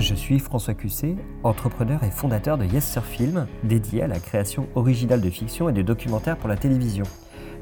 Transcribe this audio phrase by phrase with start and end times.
[0.00, 4.66] Je suis François Cusset, entrepreneur et fondateur de Yes Sir Film, dédié à la création
[4.74, 7.04] originale de fiction et de documentaires pour la télévision.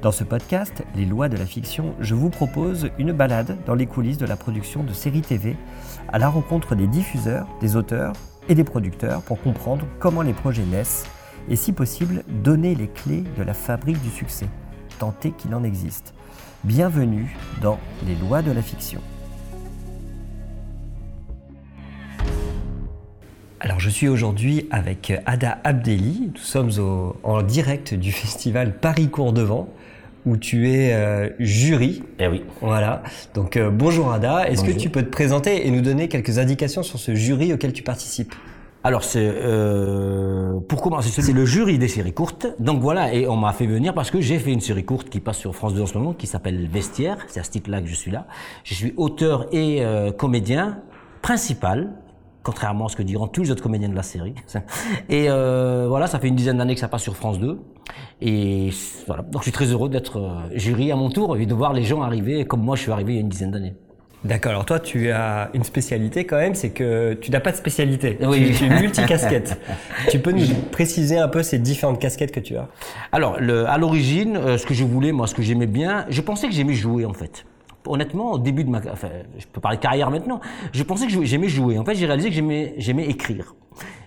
[0.03, 3.87] Dans ce podcast, Les lois de la fiction, je vous propose une balade dans les
[3.87, 5.57] coulisses de la production de séries TV,
[6.13, 8.13] à la rencontre des diffuseurs, des auteurs
[8.49, 11.07] et des producteurs pour comprendre comment les projets naissent
[11.49, 14.49] et si possible donner les clés de la fabrique du succès,
[15.01, 16.15] tant est qu'il en existe.
[16.63, 19.01] Bienvenue dans Les lois de la fiction.
[23.61, 26.31] Alors je suis aujourd'hui avec Ada Abdeli.
[26.33, 26.71] Nous sommes
[27.25, 29.69] en direct du festival Paris Cours Devant
[30.27, 32.05] où tu es euh, jury.
[32.21, 32.45] Eh oui.
[32.61, 33.03] Voilà.
[33.35, 34.49] Donc euh, bonjour Ada.
[34.49, 37.73] Est-ce que tu peux te présenter et nous donner quelques indications sur ce jury auquel
[37.73, 38.33] tu participes?
[38.85, 42.47] Alors c'est euh, pour commencer, c'est le jury des séries courtes.
[42.61, 45.19] Donc voilà, et on m'a fait venir parce que j'ai fait une série courte qui
[45.19, 47.17] passe sur France 2 en ce moment, qui s'appelle Vestiaire.
[47.27, 48.29] C'est à ce titre-là que je suis là.
[48.63, 49.83] Je suis auteur et
[50.17, 50.79] comédien
[51.23, 51.91] principal
[52.49, 54.33] contrairement à ce que diront tous les autres comédiens de la série.
[55.11, 57.59] Et euh, voilà, ça fait une dizaine d'années que ça passe sur France 2.
[58.23, 58.71] Et
[59.07, 61.75] voilà, donc je suis très heureux d'être euh, jury à mon tour et de voir
[61.75, 63.75] les gens arriver comme moi je suis arrivé il y a une dizaine d'années.
[64.25, 67.57] D'accord, alors toi tu as une spécialité quand même, c'est que tu n'as pas de
[67.57, 68.53] spécialité, oui.
[68.57, 69.61] tu, es multicasquette.
[70.11, 72.67] tu peux nous préciser un peu ces différentes casquettes que tu as?
[73.13, 76.21] Alors, le, à l'origine, euh, ce que je voulais, moi, ce que j'aimais bien, je
[76.23, 77.45] pensais que j'aimais jouer en fait
[77.89, 79.09] honnêtement, au début de ma, enfin,
[79.39, 80.41] je peux parler carrière maintenant,
[80.73, 81.79] je pensais que j'aimais jouer.
[81.79, 83.55] En fait, j'ai réalisé que j'aimais, j'aimais écrire.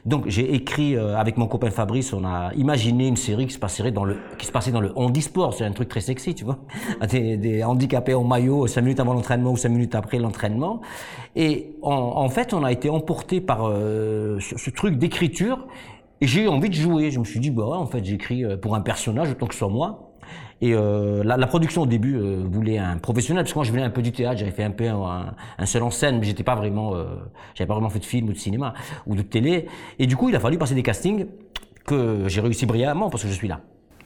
[0.06, 3.60] Donc, j'ai écrit euh, avec mon copain Fabrice, on a imaginé une série qui se
[3.60, 5.54] passerait dans le, qui se passait dans le handisport.
[5.54, 6.58] C'est un truc très sexy, tu vois.
[7.12, 10.82] Des, handicapés en maillot, cinq minutes avant l'entraînement ou cinq minutes après l'entraînement.
[11.36, 15.68] Et en, fait, on a été emporté par euh, ce, truc d'écriture.
[16.20, 17.12] Et j'ai eu envie de jouer.
[17.12, 19.60] Je me suis dit, bah en fait, j'écris euh, pour un personnage, autant que ce
[19.60, 20.11] soit moi.
[20.62, 23.84] Et euh, la, production au début euh, voulait un professionnel parce que moi je venais
[23.84, 26.44] un peu du théâtre, j'avais fait un peu un, un, seul en scène, mais j'étais
[26.44, 27.06] pas vraiment, euh,
[27.56, 28.76] j'avais pas vraiment fait de film ou de cinéma
[29.08, 29.68] ou de télé.
[29.98, 31.26] Et du coup, il a fallu passer des castings
[31.84, 33.62] que j'ai réussi brillamment parce que je suis là.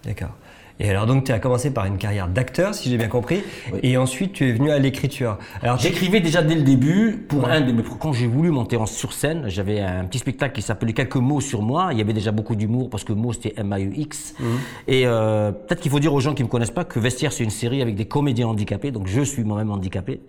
[0.05, 0.31] D'accord.
[0.79, 3.41] Et alors donc tu as commencé par une carrière d'acteur, si j'ai bien compris,
[3.81, 5.37] et ensuite tu es venu à l'écriture.
[5.61, 8.85] Alors j'écrivais déjà dès le début pour un de mes quand j'ai voulu monter en
[8.85, 11.89] sur scène, j'avais un petit spectacle qui s'appelait quelques mots sur moi.
[11.91, 14.35] Il y avait déjà beaucoup d'humour parce que mots c'était M A U X.
[14.37, 14.47] Mhm.
[14.87, 17.45] Et euh, peut-être qu'il faut dire aux gens qui me connaissent pas que Vestiaire c'est
[17.45, 20.19] une série avec des comédiens handicapés, donc je suis moi-même handicapé.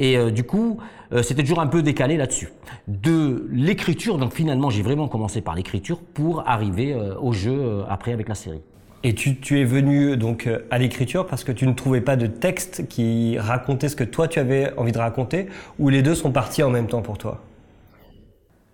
[0.00, 0.78] Et euh, du coup,
[1.12, 2.50] euh, c'était toujours un peu décalé là-dessus.
[2.86, 8.12] De l'écriture, donc finalement, j'ai vraiment commencé par l'écriture pour arriver euh, au jeu après
[8.12, 8.60] avec la série.
[9.04, 12.26] Et tu, es venu donc euh, à l'écriture parce que tu ne trouvais pas de
[12.26, 15.46] texte qui racontait ce que toi tu avais envie de raconter,
[15.78, 17.47] ou les deux sont partis en même temps pour toi?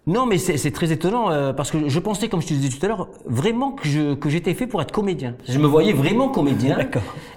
[0.06, 2.84] Non, mais c'est très étonnant euh, parce que je pensais, comme je te disais tout
[2.84, 5.34] à l'heure, vraiment que je que j'étais fait pour être comédien.
[5.48, 6.76] Je me voyais vraiment comédien.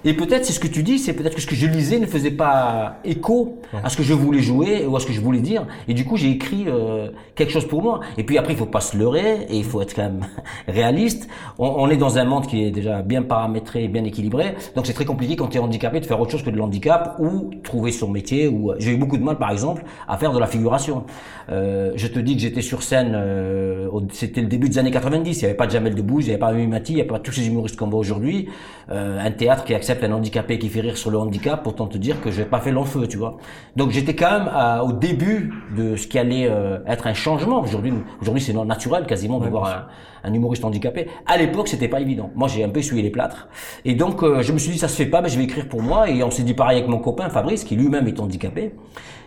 [0.04, 2.04] Et peut-être c'est ce que tu dis, c'est peut-être que ce que je lisais ne
[2.04, 5.40] faisait pas écho à ce que je voulais jouer ou à ce que je voulais
[5.40, 5.66] dire.
[5.88, 8.00] Et du coup, j'ai écrit euh, quelque chose pour moi.
[8.18, 10.26] Et puis après, il faut pas se leurrer et il faut être quand même
[10.68, 11.26] réaliste.
[11.58, 14.56] On, on, est dans un monde qui est déjà bien paramétré, bien équilibré.
[14.76, 17.16] Donc c'est très compliqué quand tu es handicapé de faire autre chose que de l'handicap
[17.18, 18.46] ou trouver son métier.
[18.46, 21.04] Ou j'ai eu beaucoup de mal, par exemple, à faire de la figuration.
[21.50, 25.36] Euh, je te dis que j'étais sur scène, euh, c'était le début des années 90,
[25.36, 27.18] il n'y avait pas Jamel Debbouze, il n'y avait pas Mimati, il n'y avait pas
[27.18, 28.48] tous ces humoristes qu'on voit aujourd'hui.
[28.90, 31.98] Euh, un théâtre qui accepte un handicapé qui fait rire sur le handicap, pourtant te
[31.98, 33.38] dire que je n'ai pas fait long feu, tu vois.
[33.76, 34.50] Donc j'étais quand même
[34.84, 37.60] au début de ce qui allait euh, être un changement.
[37.60, 39.88] Aujourd'hui, aujourd'hui c'est naturel quasiment de voir
[40.24, 41.08] un, humoriste handicapé.
[41.26, 42.30] À l'époque, c'était pas évident.
[42.34, 43.48] Moi, j'ai un peu essuyé les plâtres.
[43.86, 45.80] Et donc, je me suis dit, ça se fait pas, mais je vais écrire pour
[45.80, 46.10] moi.
[46.10, 48.72] Et on s'est dit pareil avec mon copain Fabrice, qui lui-même est handicapé.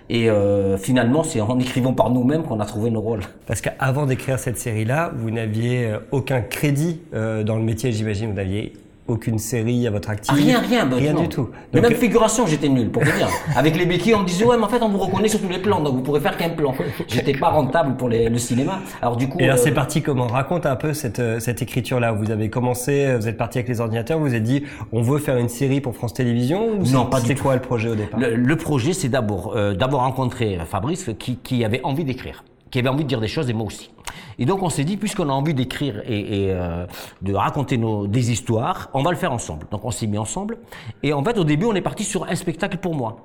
[0.10, 3.22] Et euh, finalement, c'est en écrivant par nous-mêmes qu'on a trouvé nos rôles.
[3.48, 8.30] Parce qu'avant d'écrire cette série-là, vous n'aviez euh, aucun crédit euh, dans le métier, j'imagine.
[8.30, 8.74] Vous n'aviez
[9.12, 11.50] aucune série à votre actif Rien, rien, rien du tout.
[11.74, 13.28] Donc, même figuration, j'étais nul, pour vous dire.
[13.56, 15.50] Avec les béquilles, on me disait, ouais, mais en fait, on vous reconnaît sur tous
[15.50, 16.74] les plans, donc vous pourrez faire qu'un plan.
[17.08, 18.80] J'étais pas rentable pour les, le cinéma.
[19.02, 19.38] Alors du coup.
[19.40, 20.28] Et alors c'est parti comment?
[20.28, 22.12] Raconte un peu cette, cette écriture-là.
[22.12, 25.20] Vous avez commencé, vous êtes parti avec les ordinateurs, vous vous êtes dit, on veut
[25.20, 27.44] faire une série pour France Télévisions Non, pas du tout.
[27.44, 28.20] quoi le projet au départ?
[28.20, 33.04] Le, projet, c'est d'abord, d'abord rencontrer Fabrice, qui, qui avait envie d'écrire, qui avait envie
[33.04, 33.92] de dire des choses, et moi aussi.
[34.40, 36.88] Et donc on s'est dit, puisqu'on a envie d'écrire et, et euh,
[37.22, 39.68] de raconter nos, des histoires, on va le faire ensemble.
[39.70, 40.58] Donc on s'est mis ensemble.
[41.04, 43.18] Et en fait, au début, on est parti sur un spectacle pour moi.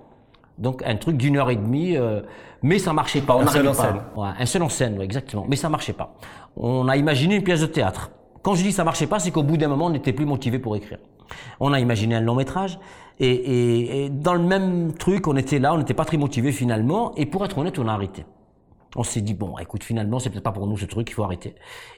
[0.58, 2.20] Donc un truc d'une heure et demie, euh,
[2.62, 3.37] mais ça marchait pas.
[3.37, 4.00] On un seul en scène.
[4.16, 5.46] Ouais, un seul en scène, ouais, exactement.
[5.49, 6.14] Mais ça marchait pas.
[6.56, 8.10] On a imaginé une pièce de théâtre.
[8.42, 10.58] Quand je dis ça marchait pas, c'est qu'au bout d'un moment, on n'était plus motivé
[10.58, 10.99] pour écrire.
[11.60, 12.78] On a imaginé un long métrage,
[13.19, 16.52] et, et, et dans le même truc, on était là, on n'était pas très motivé
[16.52, 18.25] finalement, et pour être honnête, on a arrêté.
[18.98, 21.22] On s'est dit bon, écoute, finalement, c'est peut-être pas pour nous ce truc, il faut
[21.22, 21.54] arrêter.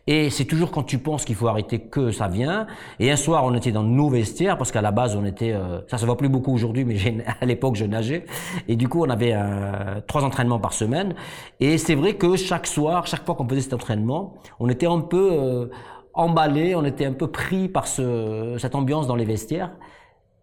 [0.09, 2.67] Et c'est toujours quand tu penses qu'il faut arrêter que ça vient.
[2.99, 5.81] Et un soir, on était dans nos vestiaires parce qu'à la base, on était, euh,
[5.87, 6.97] ça se voit plus beaucoup aujourd'hui, mais
[7.41, 8.25] à l'époque, je nageais.
[8.67, 11.15] Et du coup, on avait euh, trois entraînements par semaine.
[11.61, 15.01] Et c'est vrai que chaque soir, chaque fois qu'on faisait cet entraînement, on était un
[15.01, 15.67] peu euh,
[16.15, 19.71] emballé, on était un peu pris par ce, cette ambiance dans les vestiaires.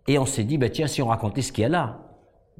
[0.07, 2.04] Et on s'est dit, bah, tiens, si on racontait ce qu'il y a là,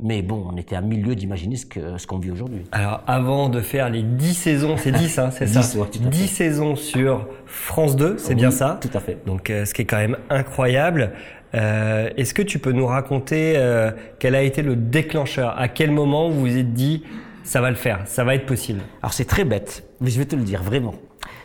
[0.01, 2.63] mais bon, on était à milieu d'imaginer ce qu'on ce qu'on vit aujourd'hui.
[2.74, 7.27] Alors, avant de faire les 10 saisons, c'est 10, hein, c'est ça 10, saisons sur
[7.45, 9.19] France 2, c'est bien ça Tout à fait.
[9.25, 11.13] Donc, euh, ce qui est quand même incroyable.
[11.53, 15.57] Euh, Est-ce que tu peux nous raconter euh, quel a été le déclencheur?
[15.57, 17.03] À quel moment vous vous êtes dit,
[17.44, 18.81] ça va le faire, ça va être possible?
[19.01, 20.95] Alors, c'est très bête, mais je vais te le dire, vraiment.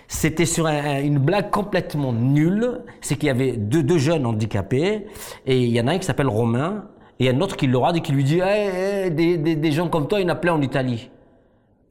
[0.08, 2.80] C'était sur une blague complètement nulle.
[3.00, 5.06] C'est qu'il y avait deux, deux jeunes handicapés
[5.46, 6.86] et il y en a un qui s'appelle Romain
[7.20, 9.88] et un autre qui le regarde et qui lui dit hey, des, des, des, gens
[9.88, 11.10] comme toi, il y en a plein en Italie.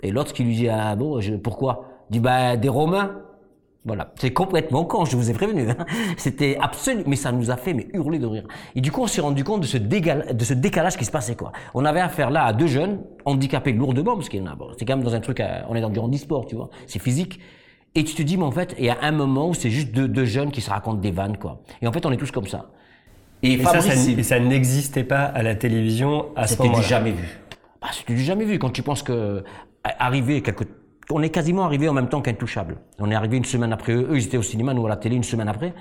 [0.02, 1.86] Et l'autre qui lui dit Ah bon, pourquoi?
[2.10, 3.22] Il dit Bah, des Romains.
[3.86, 5.70] Voilà, c'est complètement con, je vous ai prévenu.
[5.70, 5.86] Hein.
[6.18, 8.44] C'était absolument, mais ça nous a fait mais hurler de rire.
[8.76, 10.36] Et du coup, on s'est rendu compte de ce, dégal...
[10.36, 11.54] de ce décalage qui se passait quoi.
[11.74, 14.56] On avait affaire là à deux jeunes handicapés lourdement parce qu'il y en a.
[14.56, 16.70] Bon, c'est quand même dans un truc, on est dans du handisport, tu vois.
[16.88, 17.40] C'est physique.
[17.96, 19.92] Et tu te dis, mais en fait, il y a un moment où c'est juste
[19.94, 21.62] deux, deux jeunes qui se racontent des vannes quoi.
[21.82, 22.70] Et en fait, on est tous comme ça.
[23.42, 26.78] Et, ça, ça, n'existait pas à la télévision à ce moment-là.
[26.78, 27.40] C'était jamais vu.
[27.82, 29.44] Bah, c'était du jamais vu quand tu penses que
[29.84, 30.66] arriver quelque
[31.12, 32.78] on est quasiment arrivé en même temps qu'Intouchable.
[33.00, 34.08] On est arrivé une semaine après eux.
[34.12, 35.74] Eux, ils étaient au cinéma, nous à la télé une semaine après.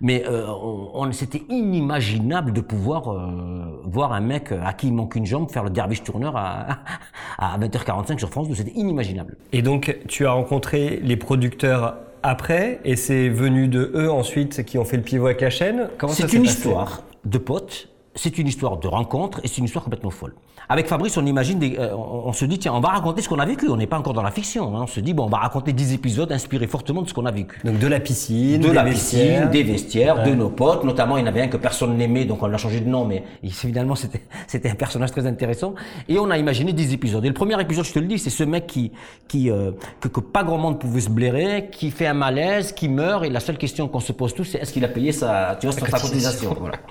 [0.00, 5.16] Mais euh, on, c'était inimaginable de pouvoir euh, voir un mec à qui il manque
[5.16, 6.78] une jambe faire le dervish tourneur à,
[7.38, 8.54] à 20h45 sur France 2.
[8.54, 9.36] C'était inimaginable.
[9.52, 11.96] Et donc, tu as rencontré les producteurs
[12.26, 15.88] après, et c'est venu de eux ensuite qui ont fait le pivot avec la chaîne.
[16.08, 20.10] C'est une histoire de potes, c'est une histoire de rencontre, et c'est une histoire complètement
[20.10, 20.34] folle.
[20.68, 23.38] Avec Fabrice, on imagine, des, euh, on, se dit, tiens, on va raconter ce qu'on
[23.38, 23.68] a vécu.
[23.68, 24.76] On n'est pas encore dans la fiction.
[24.76, 24.80] Hein.
[24.82, 27.30] On se dit, bon, on va raconter 10 épisodes inspirés fortement de ce qu'on a
[27.30, 27.60] vécu.
[27.64, 30.82] Donc de la piscine, de la piscine, des vestiaires, de nos potes.
[30.82, 33.04] Notamment, il y en avait un que personne n'aimait, donc on l'a changé de nom,
[33.04, 35.74] mais finalement, c'était, c'était un personnage très intéressant.
[36.08, 37.24] Et on a imaginé 10 épisodes.
[37.24, 38.90] Et le premier épisode, je te le dis, c'est ce mec qui,
[39.28, 39.70] qui euh,
[40.00, 43.30] que, que, pas grand monde pouvait se blairer, qui fait un malaise, qui meurt, et
[43.30, 45.76] la seule question qu'on se pose tous, c'est est-ce qu'il a payé sa, tu vois,
[45.76, 46.56] sa, cotisation?
[46.58, 46.78] voilà.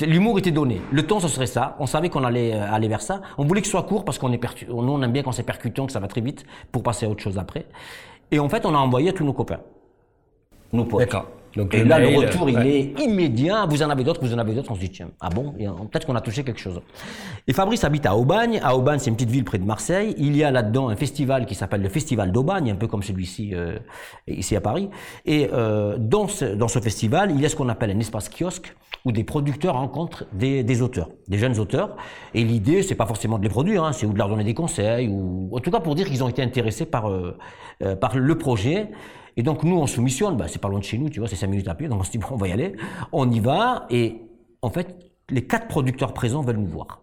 [0.00, 0.80] L'humour était donné.
[0.90, 1.76] Le temps, ce serait ça.
[1.78, 3.20] On savait qu'on allait euh, aller vers ça.
[3.38, 5.42] On voulait que ce soit court parce qu'on est nous, on aime bien quand c'est
[5.42, 7.66] percutant, que ça va très vite pour passer à autre chose après.
[8.30, 9.60] Et en fait, on a envoyé à tous nos copains.
[10.72, 11.00] Nos potes.
[11.00, 11.26] D'accord.
[11.56, 13.66] Donc et là, le retour, il est immédiat.
[13.66, 14.70] Vous en avez d'autres, vous en avez d'autres.
[14.70, 16.80] On se dit, tiens, ah bon Peut-être qu'on a touché quelque chose.
[17.46, 18.60] Et Fabrice habite à Aubagne.
[18.62, 20.14] À Aubagne, c'est une petite ville près de Marseille.
[20.18, 23.54] Il y a là-dedans un festival qui s'appelle le Festival d'Aubagne, un peu comme celui-ci
[23.54, 23.78] euh,
[24.26, 24.90] ici à Paris.
[25.26, 28.28] Et euh, dans, ce, dans ce festival, il y a ce qu'on appelle un espace
[28.28, 28.74] kiosque
[29.04, 31.96] où des producteurs rencontrent des, des auteurs, des jeunes auteurs.
[32.32, 34.54] Et l'idée, c'est pas forcément de les produire, hein, c'est ou de leur donner des
[34.54, 37.36] conseils, ou en tout cas pour dire qu'ils ont été intéressés par, euh,
[37.82, 38.90] euh par le projet.
[39.36, 41.36] Et donc nous, on soumissionne, bah, c'est pas loin de chez nous, tu vois, c'est
[41.36, 42.74] cinq minutes à pied, donc on se dit, bon, on va y aller.
[43.12, 44.22] On y va, et
[44.62, 44.96] en fait,
[45.30, 47.02] les quatre producteurs présents veulent nous voir.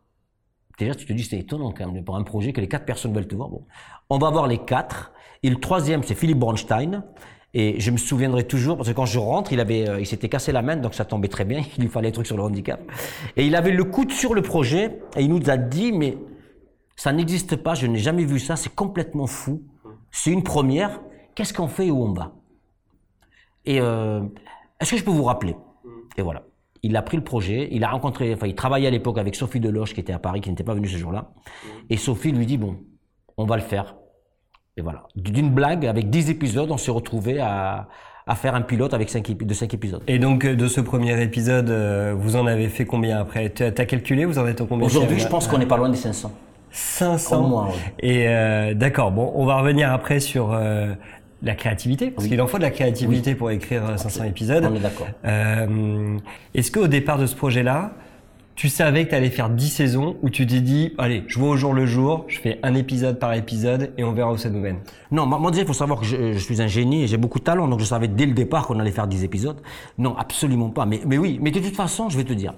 [0.79, 3.13] Déjà, tu te dis, c'est étonnant quand même, pour un projet que les quatre personnes
[3.13, 3.49] veulent te voir.
[3.49, 3.65] Bon.
[4.09, 5.11] On va voir les quatre.
[5.43, 7.03] Et le troisième, c'est Philippe Bronstein.
[7.53, 10.29] Et je me souviendrai toujours, parce que quand je rentre, il avait, euh, il s'était
[10.29, 11.61] cassé la main, donc ça tombait très bien.
[11.77, 12.81] Il lui fallait des trucs sur le handicap.
[13.35, 16.17] Et il avait le coude sur le projet, et il nous a dit, mais
[16.95, 19.63] ça n'existe pas, je n'ai jamais vu ça, c'est complètement fou.
[20.11, 21.01] C'est une première
[21.35, 22.33] qu'est-ce qu'on fait et où on va
[23.65, 24.21] Et euh,
[24.79, 25.55] est-ce que je peux vous rappeler?
[25.83, 25.89] Mm.
[26.17, 26.43] Et voilà.
[26.83, 29.59] Il a pris le projet, il a rencontré, enfin, il travaillait à l'époque avec Sophie
[29.59, 31.31] Deloche qui était à Paris, qui n'était pas venue ce jour-là.
[31.31, 31.67] Mm.
[31.91, 32.77] Et Sophie lui dit bon,
[33.37, 33.95] on va le faire.
[34.77, 35.07] Et voilà.
[35.15, 37.89] D'une blague, avec 10 épisodes, on s'est retrouvé à,
[38.25, 40.03] à faire un pilote avec cinq, de 5 épisodes.
[40.07, 43.51] Et donc, de ce premier épisode, euh, vous en avez fait combien après?
[43.51, 44.85] Tu as calculé Vous en êtes au combien?
[44.85, 46.31] Aujourd'hui, je pense qu'on n'est pas loin des 500.
[46.73, 50.93] 500 mois, Et euh, d'accord, bon, on va revenir après sur euh,
[51.43, 54.67] la créativité, parce qu'il en faut de la créativité pour écrire 500 épisodes.
[54.69, 55.07] On est d'accord.
[55.25, 56.17] Euh,
[56.53, 57.93] Est-ce qu'au départ de ce projet-là,
[58.55, 61.49] tu savais que tu allais faire 10 saisons où tu t'es dit, allez, je vois
[61.49, 64.49] au jour le jour, je fais un épisode par épisode et on verra où ça
[64.49, 64.77] nous mène?
[65.09, 67.39] Non, moi, déjà, il faut savoir que je, je, suis un génie et j'ai beaucoup
[67.39, 69.59] de talent, donc je savais dès le départ qu'on allait faire 10 épisodes.
[69.97, 70.85] Non, absolument pas.
[70.85, 72.53] Mais, mais oui, mais de toute façon, je vais te dire,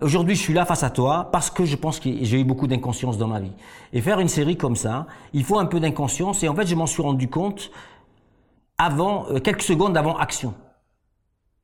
[0.00, 2.68] Aujourd'hui, je suis là face à toi parce que je pense que j'ai eu beaucoup
[2.68, 3.50] d'inconscience dans ma vie.
[3.92, 6.44] Et faire une série comme ça, il faut un peu d'inconscience.
[6.44, 7.72] Et en fait, je m'en suis rendu compte
[8.78, 10.54] avant, euh, quelques secondes avant action.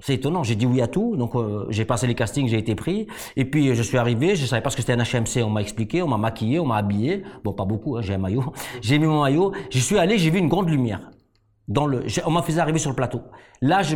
[0.01, 2.75] C'est étonnant, j'ai dit oui à tout, donc euh, j'ai passé les castings, j'ai été
[2.75, 3.07] pris,
[3.37, 5.63] et puis je suis arrivé, je savais pas ce que c'était un HMC, on m'a
[5.63, 8.53] expliqué, on m'a maquillé, on m'a habillé, bon pas beaucoup, hein, j'ai un maillot,
[8.83, 11.11] j'ai mis mon maillot, j'y suis allé, j'ai vu une grande lumière,
[11.69, 13.23] dans le, on m'a fait arriver sur le plateau.
[13.63, 13.95] Là, je,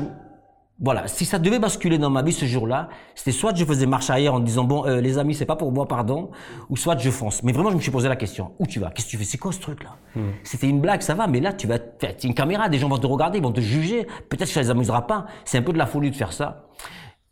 [0.81, 4.11] voilà, si ça devait basculer dans ma vie ce jour-là, c'était soit je faisais marche
[4.11, 6.31] arrière en disant bon euh, les amis c'est pas pour moi pardon,
[6.71, 7.43] ou soit je fonce.
[7.43, 9.25] Mais vraiment je me suis posé la question où tu vas, qu'est-ce que tu fais,
[9.25, 9.97] c'est quoi ce truc-là?
[10.15, 10.31] Hmm.
[10.45, 12.99] C'était une blague, ça va, mais là tu vas, c'est une caméra, des gens vont
[12.99, 15.27] te regarder, ils vont te juger, peut-être que ça les amusera pas.
[15.45, 16.69] C'est un peu de la folie de faire ça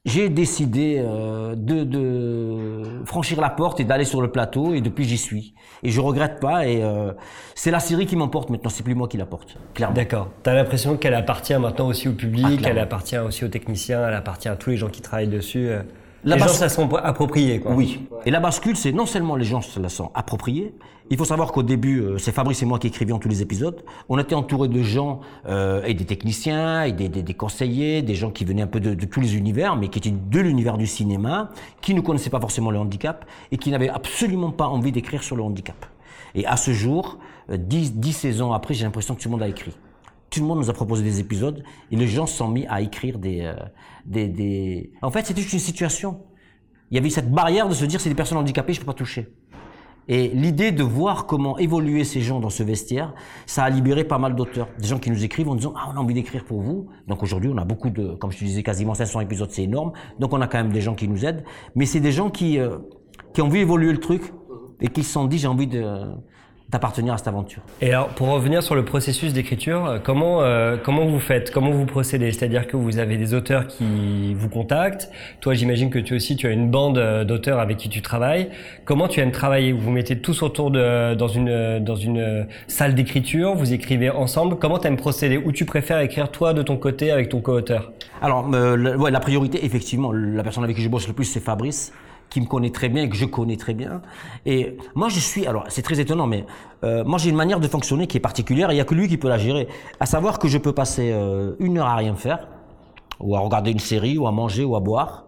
[0.07, 5.05] j'ai décidé euh, de, de, franchir la porte et d'aller sur le plateau et depuis
[5.05, 7.13] j'y suis et je regrette pas et euh,
[7.55, 10.49] c'est la série qui m'emporte maintenant c'est plus moi qui la porte clairement d'accord tu
[10.49, 14.15] as l'impression qu'elle appartient maintenant aussi au public ah, elle appartient aussi aux techniciens elle
[14.15, 15.83] appartient à tous les gens qui travaillent dessus euh.
[16.25, 17.61] La les gens se la sont appropriés.
[17.61, 17.73] Quoi.
[17.73, 18.09] Oui.
[18.25, 20.75] Et la bascule, c'est non seulement les gens se la sont appropriés,
[21.11, 23.83] il faut savoir qu'au début, euh, c'est Fabrice et moi qui écrivions tous les épisodes.
[24.09, 28.45] On était entouré de gens euh, et des techniciens et des, conseillers, des gens qui
[28.45, 31.95] venaient un peu de, tous les univers, mais qui étaient de l'univers du cinéma, qui
[31.95, 35.43] ne connaissaient pas forcément le handicap et qui n'avaient absolument pas envie d'écrire sur le
[35.43, 35.87] handicap.
[36.35, 37.19] Et à ce jour,
[37.51, 39.73] 10, 10 16 après, j'ai l'impression que tout le monde a écrit
[40.31, 43.19] tout le monde nous a proposé des épisodes et les gens sont mis à écrire
[43.19, 43.55] des, euh,
[44.05, 44.93] des, des...
[45.03, 46.21] En fait, c'était juste une situation.
[46.91, 48.93] Il y avait cette barrière de se dire c'est des personnes handicapées, je peux pas
[48.93, 49.29] toucher.
[50.09, 53.13] Et l'idée de voir comment évoluer ces gens dans ce vestiaire,
[53.47, 54.69] ça a libéré pas mal d'auteurs.
[54.79, 56.87] Des gens qui nous écrivent en disant Ah, on a envie d'écrire pour vous.
[57.09, 59.93] Donc aujourd'hui, on a beaucoup de, comme je te disais, quasiment 500 épisodes, c'est énorme.
[60.21, 61.45] Donc on a quand même des gens qui nous aident.
[61.75, 62.79] Mais c'est des gens qui, euh,
[63.35, 64.33] qui ont vu évoluer le truc
[64.81, 65.83] et qui se sont dit J'ai envie de,
[66.69, 67.63] d'appartenir à cette aventure.
[67.81, 71.53] Et alors, pour revenir sur le processus d'écriture, euh, comment euh, comment vous faites?
[71.53, 72.33] Comment vous procédez?
[72.33, 75.11] C'est-à-dire que vous avez des auteurs qui vous contactent.
[75.41, 78.51] Toi, j'imagine que tu aussi, tu as une bande euh, d'auteurs avec qui tu travailles.
[78.85, 79.71] Comment tu aimes travailler?
[79.73, 83.55] Vous mettez tous autour de dans une dans une salle d'écriture.
[83.55, 84.57] Vous écrivez ensemble.
[84.57, 85.39] Comment tu aimes procéder?
[85.39, 87.93] Ou tu préfères écrire toi de ton côté avec ton co-auteur?
[88.21, 91.93] Alors, ouais, la priorité, effectivement, la personne avec qui je bosse le plus, c'est Fabrice
[92.31, 94.03] qui me connaît très bien et que je connais très bien.
[94.45, 96.45] Et moi, je suis, alors c'est très étonnant, mais
[96.85, 99.09] euh, moi j'ai une manière de fonctionner qui est particulière il n'y a que lui
[99.09, 99.69] qui peut la gérer.
[100.01, 102.49] À savoir que je peux passer euh, une heure à rien faire,
[103.21, 105.25] ou à regarder une série, ou à manger, ou à boire.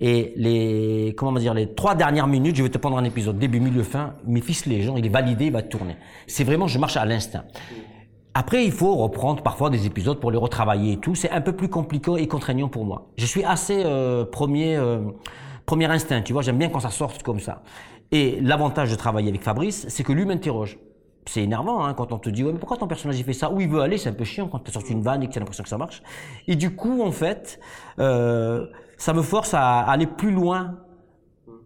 [0.00, 3.60] Et les, comment dire, les trois dernières minutes, je vais te prendre un épisode, début,
[3.60, 5.96] milieu, fin, mes fils, les gens, il est validé, il va tourner.
[6.26, 7.44] C'est vraiment, je marche à l'instinct.
[8.34, 11.14] Après, il faut reprendre parfois des épisodes pour les retravailler et tout.
[11.14, 13.06] C'est un peu plus compliqué et contraignant pour moi.
[13.16, 14.98] Je suis assez euh, premier, euh,
[15.66, 17.62] premier instinct, tu vois, j'aime bien quand ça sorte comme ça.
[18.12, 20.78] Et l'avantage de travailler avec Fabrice, c'est que lui m'interroge.
[21.28, 23.50] C'est énervant hein, quand on te dit ouais mais pourquoi ton personnage il fait ça?
[23.50, 25.32] Où il veut aller c'est un peu chiant quand tu sorti une vanne et que
[25.32, 26.00] tu as l'impression que ça marche
[26.46, 27.58] et du coup en fait
[27.98, 30.76] euh, ça me force à aller plus loin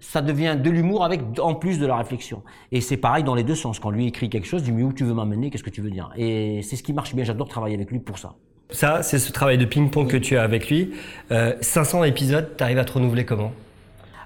[0.00, 2.42] ça devient de l'humour avec en plus de la réflexion.
[2.72, 3.78] Et c'est pareil dans les deux sens.
[3.78, 5.90] Quand lui écrit quelque chose, dit mais où tu veux m'amener, qu'est-ce que tu veux
[5.90, 6.10] dire?
[6.16, 7.24] Et c'est ce qui marche bien.
[7.24, 8.34] J'adore travailler avec lui pour ça.
[8.70, 10.92] Ça, c'est ce travail de ping-pong que tu as avec lui.
[11.32, 13.52] Euh, 500 épisodes, tu arrives à te renouveler comment?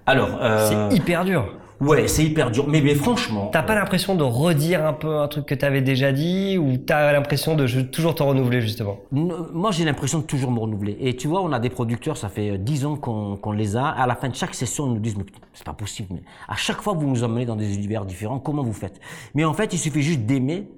[0.06, 0.88] Alors, euh...
[0.90, 1.46] c'est hyper dur.
[1.80, 2.66] Ouais, c'est hyper dur.
[2.68, 3.50] Mais, mais franchement.
[3.52, 7.12] T'as pas l'impression de redire un peu un truc que t'avais déjà dit ou t'as
[7.12, 8.98] l'impression de toujours te renouveler justement?
[9.10, 10.96] Moi, j'ai l'impression de toujours me renouveler.
[11.00, 13.86] Et tu vois, on a des producteurs, ça fait 10 ans qu'on les a.
[13.86, 16.08] À la fin de chaque session, ils nous disent, mais c'est pas possible.
[16.12, 18.38] Mais à chaque fois, vous nous emmenez dans des univers différents.
[18.38, 19.00] Comment vous faites?
[19.34, 20.68] Mais en fait, il suffit juste d'aimer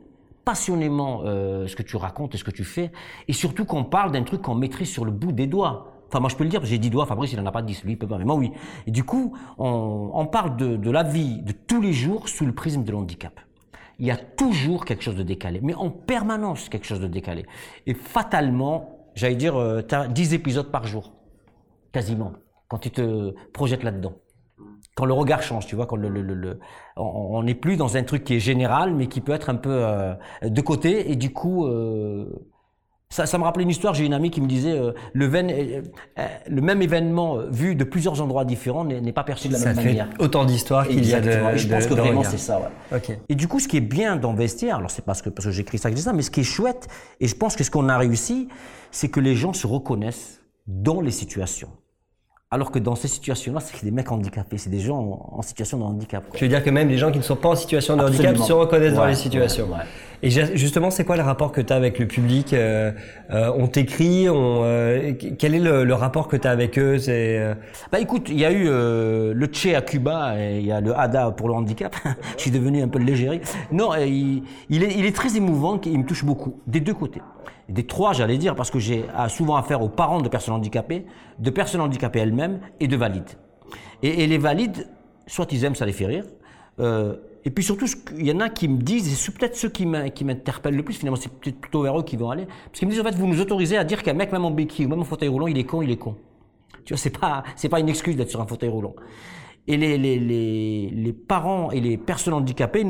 [0.45, 2.91] passionnément euh, ce que tu racontes et ce que tu fais.
[3.29, 5.96] Et surtout qu'on parle d'un truc qu'on maîtrise sur le bout des doigts.
[6.21, 7.93] Moi, je peux le dire, j'ai 10 doigts, Fabrice, il en a pas 10, lui,
[7.93, 8.53] il peut pas, mais moi, oui.
[8.87, 12.85] Et du coup, on, parle de, la vie de tous les jours sous le prisme
[12.85, 13.41] de l'handicap.
[13.99, 17.47] Il y a toujours quelque chose de décalé, mais en permanence quelque chose de décalé.
[17.87, 19.55] Et fatalement, j'allais dire,
[19.89, 21.13] tu as 10 épisodes par jour,
[21.93, 22.33] quasiment,
[22.69, 24.15] quand tu te projettes là-dedans.
[24.97, 26.59] Quand le regard change, tu vois, quand le,
[26.97, 29.85] on n'est plus dans un truc qui est général, mais qui peut être un peu
[29.85, 32.25] euh, de côté, et du coup, euh,
[33.09, 33.95] ça, ça, me rappelait une histoire.
[33.95, 35.83] J'ai une amie qui me disait euh, le, euh,
[36.19, 39.77] euh, le, même événement vu de plusieurs endroits différents n'est pas perçu de la même
[39.77, 40.09] manière.
[40.19, 41.57] Autant d'histoires qu'il y a de.
[41.57, 42.59] je pense que vraiment c'est ça.
[42.59, 42.99] Ouais.
[42.99, 43.19] Okay.
[43.29, 45.53] Et du coup, ce qui est bien dans Vestiaire, alors c'est parce que parce que
[45.53, 46.89] j'écris ça que ça, mais ce qui est chouette,
[47.21, 48.49] et je pense que ce qu'on a réussi,
[48.91, 51.71] c'est que les gens se reconnaissent dans les situations.
[52.57, 55.83] Alors que dans ces situations-là, c'est des mecs handicapés, c'est des gens en, situation de
[55.83, 56.25] handicap.
[56.27, 56.39] Quoi.
[56.39, 58.35] Tu veux dire que même les gens qui ne sont pas en situation de handicap
[58.39, 59.67] se reconnaissent dans les situations.
[59.67, 59.85] Ouais,
[60.23, 62.93] Et justement, c'est quoi le rapport que tu as avec le public euh,
[63.31, 66.97] euh, On t'écrit on, euh, Quel est le, le rapport que tu as avec eux
[66.97, 67.55] c'est,
[67.93, 70.99] Bah écoute, il y a eu le Tché à Cuba et il y a le
[70.99, 71.95] ADA pour le handicap.
[72.39, 73.43] Je suis devenu un peu le légérie.
[73.71, 77.21] Non, il, il, est, il est très émouvant, il me touche beaucoup, des deux côtés
[77.69, 81.05] des trois, j'allais dire, parce que j'ai souvent affaire aux parents de personnes handicapées,
[81.39, 83.31] de personnes handicapées elles-mêmes et de valides.
[84.03, 84.89] Et, les valides,
[85.27, 86.25] soit ils aiment, ça les fait rire.
[86.79, 89.69] Euh, et puis surtout, il y en a qui me disent, et c'est peut-être ceux
[89.69, 92.93] qui m'interpellent le plus, finalement, c'est plutôt vers eux qui vont aller, parce qu'ils me
[92.93, 95.01] disent, en fait, vous nous autorisez à dire qu'un mec, même en béquille ou même
[95.01, 96.17] en fauteuil roulant, il est con, il est con.
[96.85, 98.95] Tu vois, c'est pas, pas une excuse d'être sur un fauteuil roulant.
[99.67, 102.87] Et les, les parents et les personnes handicapées,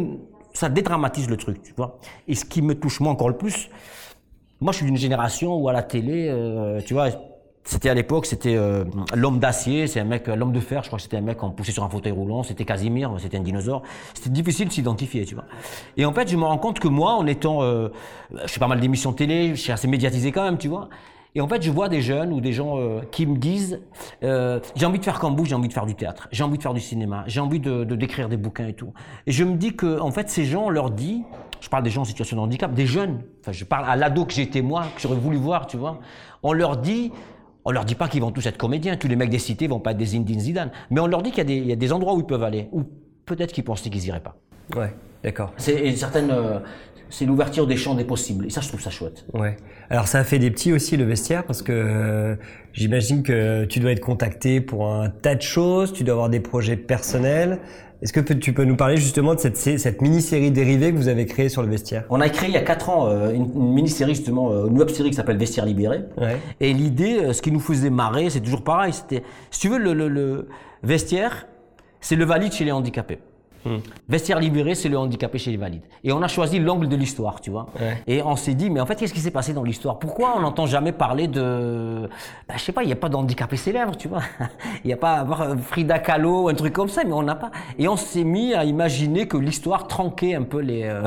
[0.53, 1.99] ça dédramatise le truc, tu vois.
[2.29, 3.71] Et ce qui me touche moi encore le plus,
[4.61, 7.09] moi, je suis d'une génération où à la télé, euh, tu vois,
[7.65, 8.85] c'était à l'époque, c'était euh,
[9.15, 11.51] l'homme d'acier, c'est un mec, l'homme de fer, je crois que c'était un mec en
[11.51, 13.83] poussé sur un fauteuil roulant, c'était Casimir, c'était un dinosaure.
[14.15, 15.45] C'était difficile de s'identifier, tu vois.
[15.97, 17.89] Et en fait, je me rends compte que moi, en étant, euh,
[18.45, 20.89] je fais pas mal d'émissions télé, je suis assez médiatisé quand même, tu vois.
[21.35, 22.79] Et en fait, je vois des jeunes ou des gens
[23.11, 23.83] qui me disent
[24.23, 26.73] j'ai envie de faire vous, j'ai envie de faire du théâtre, j'ai envie de faire
[26.73, 28.95] du cinéma, j'ai envie de, de d'écrire des bouquins et tout.
[29.27, 31.25] Et je me dis que en fait, ces gens, on leur dit,
[31.61, 33.21] je parle des gens en situation de handicap, des jeunes.
[33.41, 36.01] Enfin, je parle à l'ado que j'étais moi, que j'aurais voulu voir, tu vois.
[36.43, 37.13] On leur dit
[37.67, 39.81] on leur dit pas qu'ils vont tous être comédiens, tous les mecs des cités vont
[39.81, 41.73] pas être des Zinedine Zidane, mais on leur dit qu'il y a des, il y
[41.73, 42.85] a des endroits où ils peuvent aller, ou
[43.25, 44.37] peut-être qu'ils pensaient qu'ils iraient pas.
[44.77, 44.95] Ouais,
[45.25, 45.53] d'accord.
[45.57, 46.61] C'est une certaine, euh,
[47.11, 48.47] c'est l'ouverture des champs des possibles.
[48.47, 49.25] Et ça, je trouve ça chouette.
[49.35, 49.57] Ouais.
[49.91, 52.37] Alors ça a fait des petits aussi le vestiaire parce que euh,
[52.73, 56.41] j'imagine que tu dois être contacté pour un tas de choses, tu dois avoir des
[56.41, 57.59] projets personnels.
[58.03, 61.25] Est-ce que tu peux nous parler justement de cette, cette mini-série dérivée que vous avez
[61.25, 62.05] créée sur le vestiaire?
[62.11, 64.79] On a créé il y a 4 ans euh, une, une mini-série justement, euh, une
[64.79, 66.01] web-série qui s'appelle Vestiaire libéré.
[66.19, 66.37] Ouais.
[66.61, 68.93] Et l'idée, euh, ce qui nous faisait marrer, c'est toujours pareil.
[68.93, 70.49] C'était, si tu veux, le, le, le
[70.83, 71.47] vestiaire,
[72.01, 73.19] c'est le valide chez les handicapés.
[74.09, 75.83] Vestiaire libéré, c'est le handicapé chez les valides.
[76.05, 77.67] Et on a choisi l'angle de l'histoire, tu vois.
[77.81, 77.99] Ouais.
[78.07, 79.99] Et on s'est dit, mais en fait, qu'est-ce qui s'est passé dans l'histoire?
[79.99, 82.09] Pourquoi on n'entend jamais parler de...
[82.49, 84.23] Ben, je sais pas, il n'y a pas d'handicapé célèbre, tu vois.
[84.85, 87.23] Il n'y a pas avoir euh, Frida Kahlo ou un truc comme ça, mais on
[87.23, 87.51] n'a pas...
[87.79, 91.03] Et on s'est mis à imaginer que l'histoire tranquait un peu les, euh,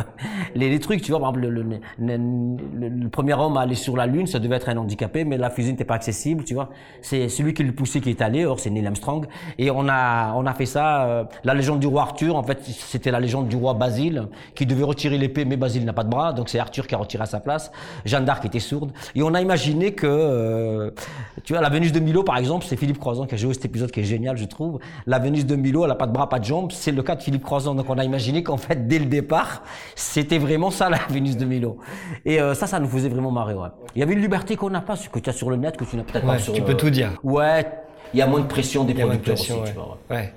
[0.56, 1.20] les, les trucs, tu vois.
[1.20, 4.56] Par exemple, le, le, le- le premier homme à aller sur la Lune, ça devait
[4.56, 6.70] être un handicapé, mais la fusée n'était pas accessible, tu vois.
[7.02, 9.26] C'est celui qui le poussait qui est allé, or c'est Neil Armstrong.
[9.58, 12.49] Et on a, on a fait ça, euh, la légende du roi Arthur, en fait,
[12.62, 16.10] c'était la légende du roi Basile, qui devait retirer l'épée, mais Basile n'a pas de
[16.10, 17.72] bras, donc c'est Arthur qui a retiré à sa place.
[18.06, 18.92] Jeanne d'Arc était sourde.
[19.16, 20.92] Et on a imaginé que, euh,
[21.44, 23.66] tu vois, la Vénus de Milo, par exemple, c'est Philippe Croizon qui a joué cet
[23.66, 24.80] épisode qui est génial, je trouve.
[25.08, 27.16] La Vénus de Milo, elle a pas de bras, pas de jambes, c'est le cas
[27.16, 27.76] de Philippe Croizon.
[27.76, 29.64] Donc on a imaginé qu'en fait, dès le départ,
[29.96, 31.78] c'était vraiment ça, la Vénus de Milo.
[32.26, 33.70] Et euh, ça, ça nous faisait vraiment marrer, ouais.
[33.96, 35.78] Il y avait une liberté qu'on n'a pas, ce que tu as sur le net,
[35.78, 37.12] que tu n'as peut-être Ouais, pas sur tu peux tout dire.
[37.24, 37.66] Ouais,
[38.14, 39.60] il y a moins de pression des producteurs aussi, ouais.
[39.66, 39.98] tu vois.
[40.10, 40.34] ouais.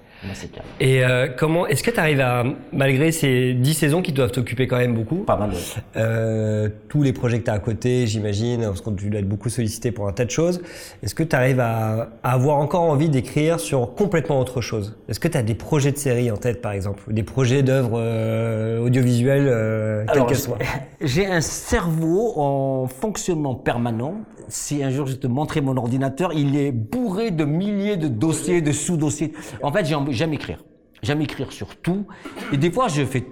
[0.81, 4.67] Et euh, comment est-ce que tu arrives à, malgré ces 10 saisons qui doivent t'occuper
[4.67, 5.51] quand même beaucoup, Pas mal.
[5.51, 5.57] ouais.
[5.97, 9.29] euh, tous les projets que tu as à côté, j'imagine, parce que tu dois être
[9.29, 10.61] beaucoup sollicité pour un tas de choses,
[11.03, 14.97] est-ce que tu arrives à, à avoir encore envie d'écrire sur complètement autre chose?
[15.09, 17.63] Est-ce que tu as des projets de série en tête, par exemple, ou des projets
[17.63, 20.59] d'œuvres euh, audiovisuelles, euh, quelles qu'elles soient?
[21.01, 24.15] j'ai un cerveau en fonctionnement permanent.
[24.49, 28.61] Si un jour je te montrais mon ordinateur, il est bourré de milliers de dossiers,
[28.61, 29.33] de sous-dossiers.
[29.63, 30.59] En fait, j'aime écrire.
[31.03, 32.07] J'aime écrire sur tout.
[32.53, 33.25] Et des fois, je fais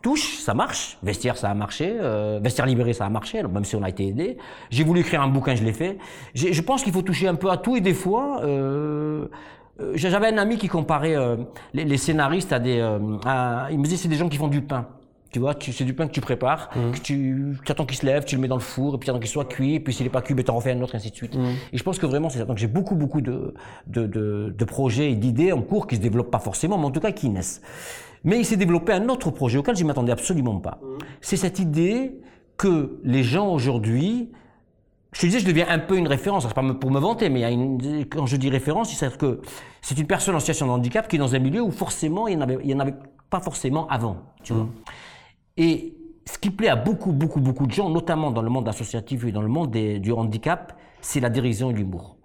[0.00, 0.96] touche, ça marche.
[1.02, 1.96] Vestiaire, ça a marché.
[2.00, 4.36] Euh, vestiaire libéré, ça a marché, même si on a été aidé.
[4.70, 5.98] J'ai voulu écrire un bouquin, je l'ai fait.
[6.34, 7.76] Je pense qu'il faut toucher un peu à tout.
[7.76, 9.26] Et des fois, euh,
[9.80, 11.16] euh, j'avais un ami qui comparait
[11.74, 12.76] les, scénaristes à des...
[12.76, 14.86] il me disait, c'est des gens qui font du pain.
[15.36, 18.24] Tu vois, c'est du pain que tu prépares, que tu, tu attends qu'il se lève,
[18.24, 19.92] tu le mets dans le four, et puis tu attends qu'il soit cuit, et puis
[19.92, 21.36] s'il n'est pas cuit, ben, tu en refais un autre, et ainsi de suite.
[21.74, 22.46] Et je pense que vraiment, c'est ça.
[22.46, 23.52] Donc j'ai beaucoup, beaucoup de,
[23.86, 26.90] de, de, de projets et d'idées en cours qui se développent pas forcément, mais en
[26.90, 27.60] tout cas qui naissent.
[28.24, 30.80] Mais il s'est développé un autre projet auquel je ne m'attendais absolument pas.
[31.20, 32.14] C'est cette idée
[32.56, 34.30] que les gens aujourd'hui,
[35.12, 36.46] je te disais, je deviens un peu une référence.
[36.48, 39.18] C'est pas pour me vanter, mais il y a une, quand je dis référence, c'est
[39.18, 39.42] que
[39.82, 42.38] c'est une personne en situation de handicap qui est dans un milieu où forcément il
[42.38, 42.94] n'y en en avait
[43.28, 44.18] pas forcément avant.
[44.42, 44.68] Tu vois.
[45.56, 45.94] Et
[46.30, 49.32] ce qui plaît à beaucoup, beaucoup, beaucoup de gens, notamment dans le monde associatif et
[49.32, 52.16] dans le monde des- du handicap, c'est la dérision et l'humour.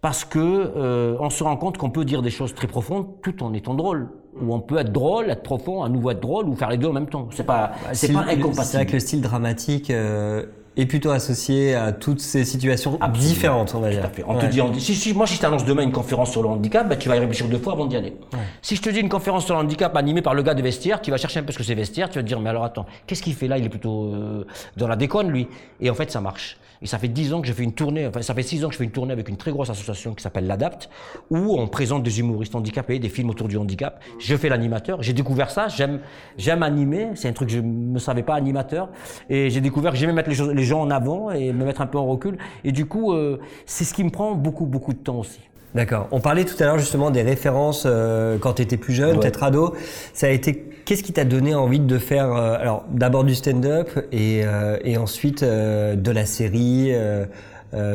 [0.00, 3.42] Parce que euh, on se rend compte qu'on peut dire des choses très profondes tout
[3.42, 4.08] en étant drôle.
[4.40, 6.88] Ou on peut être drôle, être profond, à nouveau être drôle, ou faire les deux
[6.88, 7.28] en même temps.
[7.32, 8.86] C'est pas, c'est pas le- C'est vrai incompatible.
[8.86, 13.28] que le style dramatique euh, est plutôt associé à toutes ces situations Absolument.
[13.28, 14.00] différentes, on va dire.
[14.00, 14.24] Tout à fait.
[14.26, 16.88] On te dit, si, si, moi, si je t'annonce demain une conférence sur le handicap,
[16.88, 18.14] ben, tu vas y réfléchir deux fois avant d'y aller.
[18.62, 21.00] Si je te dis une conférence sur le handicap animée par le gars de vestiaire,
[21.02, 22.64] tu vas chercher un peu ce que c'est vestiaire, tu vas te dire, mais alors
[22.64, 23.58] attends, qu'est-ce qu'il fait là?
[23.58, 24.44] Il est plutôt euh,
[24.76, 25.46] dans la déconne, lui.
[25.80, 26.56] Et en fait, ça marche.
[26.84, 28.66] Et ça fait dix ans que je fais une tournée, enfin, ça fait six ans
[28.66, 30.88] que je fais une tournée avec une très grosse association qui s'appelle l'ADAPT,
[31.30, 34.02] où on présente des humoristes handicapés, des films autour du handicap.
[34.18, 35.00] Je fais l'animateur.
[35.00, 35.68] J'ai découvert ça.
[35.68, 36.00] J'aime,
[36.36, 37.10] j'aime animer.
[37.14, 38.88] C'est un truc que je ne savais pas animateur.
[39.30, 41.80] Et j'ai découvert que j'aimais mettre les, choses- les gens en avant et me mettre
[41.80, 42.38] un peu en recul.
[42.64, 45.40] Et du coup, euh, c'est ce qui me prend beaucoup, beaucoup de temps aussi.
[45.74, 46.06] D'accord.
[46.10, 49.20] On parlait tout à l'heure justement des références euh, quand tu étais plus jeune, Ouais.
[49.20, 49.74] peut-être ado.
[50.12, 53.88] Ça a été qu'est-ce qui t'a donné envie de faire euh, alors d'abord du stand-up
[54.12, 56.92] et, euh, et ensuite de la série,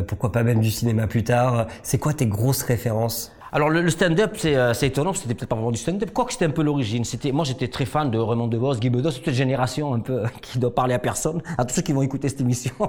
[0.08, 1.68] pourquoi pas même du cinéma plus tard.
[1.84, 3.32] C'est quoi tes grosses références?
[3.54, 6.46] Alors le, le stand-up, c'est euh, étonnant, c'était peut-être pas vraiment du stand-up, quoique c'était
[6.46, 7.06] un peu l'origine.
[7.06, 10.24] C'était, moi j'étais très fan de Raymond DeVos, Guy Bedos, toute cette génération un peu
[10.42, 12.74] qui doit parler à personne, à tous ceux qui vont écouter cette émission.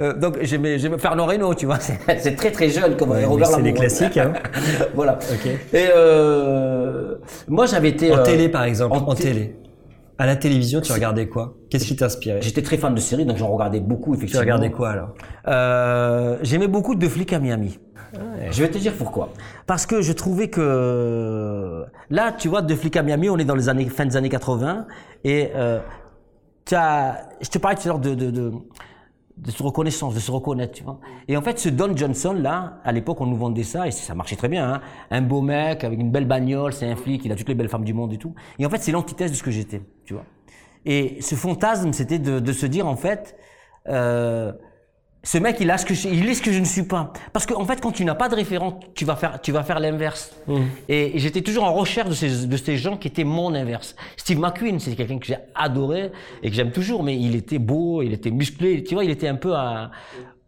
[0.00, 3.54] Euh, donc j'aimais, Fernand Reynaud, tu vois, c'est très très jeune comme Ouais, Robert mais
[3.56, 3.80] c'est des Lamour.
[3.80, 4.16] classiques.
[4.16, 4.32] Hein.
[4.94, 5.18] voilà.
[5.32, 5.46] Ok.
[5.46, 7.16] Et euh,
[7.48, 8.12] moi j'avais été...
[8.12, 8.96] En euh, télé par exemple.
[8.96, 9.56] En, té- télé.
[10.18, 11.54] À la télévision, tu regardais quoi?
[11.70, 12.40] Qu'est-ce qui t'inspirait?
[12.42, 14.40] J'étais très fan de séries, donc j'en regardais beaucoup, effectivement.
[14.40, 15.08] Tu regardais quoi alors?
[15.48, 17.78] Euh, J'aimais beaucoup De flics à Miami.
[18.50, 19.32] Je vais te dire pourquoi.
[19.66, 23.54] Parce que je trouvais que là, tu vois, De flics à Miami, on est dans
[23.54, 24.86] les années fin des années 80
[25.24, 25.80] et euh,
[26.72, 28.52] as, je te parlais tout à l'heure de, de, de
[29.36, 31.00] de se reconnaissance, de se reconnaître, tu vois.
[31.26, 34.14] Et en fait, ce Don Johnson, là, à l'époque, on nous vendait ça, et ça
[34.14, 34.80] marchait très bien, hein.
[35.10, 37.68] Un beau mec, avec une belle bagnole, c'est un flic, il a toutes les belles
[37.68, 38.34] femmes du monde et tout.
[38.58, 40.24] Et en fait, c'est l'antithèse de ce que j'étais, tu vois.
[40.84, 43.36] Et ce fantasme, c'était de, de, se dire, en fait,
[43.88, 44.52] euh,
[45.24, 47.12] ce mec, il a ce que je, il est ce que je ne suis pas.
[47.32, 49.62] Parce qu'en en fait, quand tu n'as pas de référent, tu vas faire, tu vas
[49.62, 50.34] faire l'inverse.
[50.48, 50.60] Mmh.
[50.88, 53.94] Et, j'étais toujours en recherche de ces, de ces gens qui étaient mon inverse.
[54.16, 56.10] Steve McQueen, c'est quelqu'un que j'ai adoré
[56.42, 59.28] et que j'aime toujours, mais il était beau, il était musclé, tu vois, il était
[59.28, 59.92] un peu à,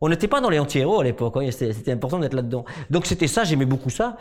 [0.01, 2.65] on n'était pas dans les anti-héros à l'époque, hein, c'était important d'être là-dedans.
[2.91, 4.17] Donc c'était ça, j'aimais beaucoup ça.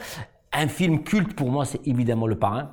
[0.52, 2.70] Un film culte pour moi, c'est évidemment Le Parrain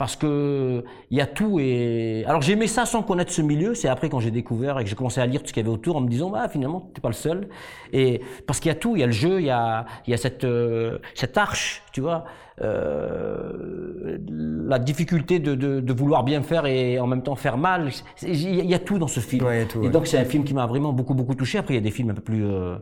[0.00, 3.86] parce que il y a tout et alors j'aimais ça sans connaître ce milieu c'est
[3.86, 5.74] après quand j'ai découvert et que j'ai commencé à lire tout ce qu'il y avait
[5.74, 7.48] autour en me disant bah finalement t'es pas le seul.
[7.92, 9.84] Et parce qu'il y a tout il y a le jeu il y a
[10.44, 12.24] euh, cette arche tu vois
[12.62, 17.90] euh, la difficulté de, de, de, vouloir bien faire et en même temps faire mal.
[18.22, 19.46] Il y, a tout dans ce film.
[19.46, 21.58] Ouais, tout, et donc c'est un film qui m'a vraiment beaucoup beaucoup touché.
[21.58, 22.76] Après il y a des films un peu plus euh,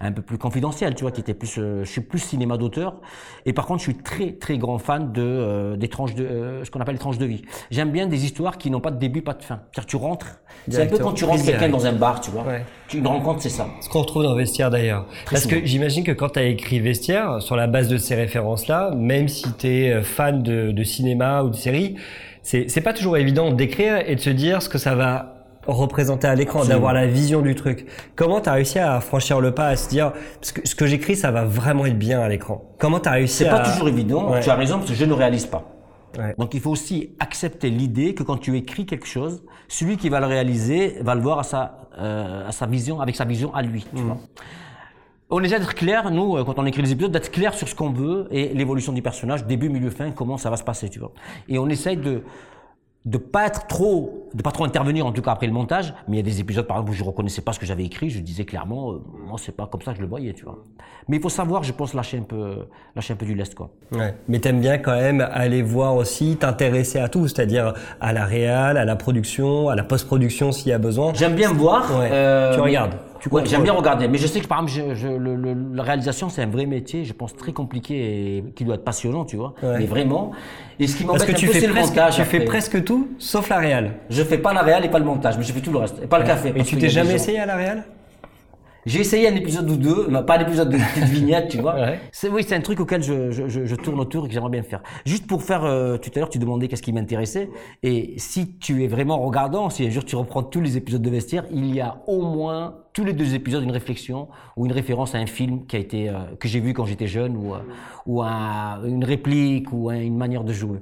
[0.00, 1.58] un peu plus confidentiels, tu vois, qui étaient plus.
[1.58, 3.00] Euh, je suis plus cinéma d'auteur.
[3.44, 6.80] Et par contre je suis très très grand fan de des tranches de ce qu'on
[6.80, 7.42] appelle les tranches de vie.
[7.72, 9.60] J'aime bien des histoires qui n'ont pas de début pas de fin.
[9.72, 10.38] C'est-à-dire tu rentres.
[10.68, 12.44] C'est un peu quand tu rentres quelqu'un dans un bar, tu vois.
[12.44, 12.64] Ouais.
[12.94, 13.66] Une rencontre c'est ça.
[13.80, 15.06] Ce qu'on retrouve dans Vestiaire d'ailleurs.
[15.28, 18.53] Parce que j'imagine que quand tu as écrit Vestiaire sur la base de ces références
[18.68, 21.96] là, même si tu es euh, fan de, cinéma ou de série,
[22.42, 25.34] c'est pas toujours évident d'écrire et de se dire ce que ça va
[25.66, 27.86] représenter à l'écran, d'avoir la vision du truc.
[28.16, 30.12] Comment tu as réussi à franchir le pas, à se dire
[30.42, 33.12] ce que, ce que j'écris, ça va vraiment être bien à l'écran Comment tu as
[33.12, 33.50] réussi à...
[33.50, 35.70] C'est pas toujours évident, tu as raison, parce que je ne réalise pas.
[36.38, 40.20] Donc il faut aussi accepter l'idée que quand tu écris quelque chose, celui qui va
[40.20, 43.62] le réaliser va le voir à sa, euh, à sa vision, avec sa vision à
[43.62, 43.86] lui.
[43.94, 44.06] Tu mmh.
[44.06, 44.18] vois
[45.30, 47.74] on essaie d'être clair, nous, euh, quand on écrit les épisodes, d'être clair sur ce
[47.74, 50.98] qu'on veut et l'évolution du personnage, début, milieu, fin, comment ça va se passer, tu
[50.98, 51.12] vois.
[51.48, 52.22] Et on essaye de,
[53.04, 55.92] de pas être trop, de pas trop intervenir en tout cas après le montage.
[56.08, 57.84] Mais il y a des épisodes par exemple où je reconnaissais pas ce que j'avais
[57.84, 60.44] écrit, je disais clairement, euh, moi c'est pas comme ça que je le voyais, tu
[60.44, 60.58] vois.
[61.08, 63.70] Mais il faut savoir, je pense lâcher un peu, lâcher un peu du lest quoi.
[63.92, 64.14] Ouais.
[64.28, 68.78] Mais t'aimes bien quand même aller voir aussi, t'intéresser à tout, c'est-à-dire à la réal,
[68.78, 71.12] à la production, à la post-production s'il y a besoin.
[71.14, 71.90] J'aime bien voir.
[71.92, 72.94] Euh, tu regardes.
[73.30, 75.82] Ouais, J'aime bien regarder, mais je sais que par exemple, je, je, le, le, la
[75.82, 77.94] réalisation c'est un vrai métier, je pense très compliqué
[78.38, 79.54] et qui doit être passionnant, tu vois.
[79.62, 79.78] Ouais.
[79.78, 80.32] Mais vraiment.
[80.78, 82.16] Et ce qui m'embête un peu, c'est le montage.
[82.16, 83.92] Tu fais presque tout, sauf la réal.
[84.10, 86.02] Je fais pas la réal et pas le montage, mais je fais tout le reste,
[86.02, 86.52] et pas le café.
[86.54, 87.84] Et tu t'es jamais essayé à la réal?
[88.86, 91.74] J'ai essayé un épisode ou deux, mais pas un épisode de petite vignette, tu vois.
[91.84, 91.98] Ouais.
[92.12, 94.62] C'est oui, c'est un truc auquel je, je, je, tourne autour et que j'aimerais bien
[94.62, 94.82] faire.
[95.04, 97.50] Juste pour faire, euh, tout à l'heure, tu demandais qu'est-ce qui m'intéressait.
[97.82, 101.10] Et si tu es vraiment regardant, si un jour tu reprends tous les épisodes de
[101.10, 105.14] Vestiaire, il y a au moins tous les deux épisodes une réflexion ou une référence
[105.14, 107.58] à un film qui a été euh, que j'ai vu quand j'étais jeune ou euh,
[108.06, 110.78] ou à une réplique ou à une manière de jouer.